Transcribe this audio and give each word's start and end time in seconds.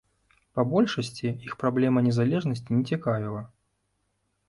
Па 0.55 0.63
большасці 0.71 1.25
іх 1.49 1.53
праблема 1.61 2.05
незалежнасці 2.09 2.69
не 2.81 2.85
цікавіла. 2.93 3.47